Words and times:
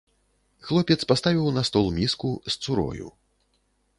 Хлопец 0.67 0.97
паставіў 1.11 1.51
на 1.59 1.63
стол 1.69 1.87
міску 1.99 2.31
з 2.51 2.57
цурою. 2.65 3.07